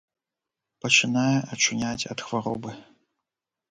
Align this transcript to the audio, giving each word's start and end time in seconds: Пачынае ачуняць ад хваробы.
Пачынае 0.85 1.35
ачуняць 1.53 2.07
ад 2.17 2.29
хваробы. 2.29 2.71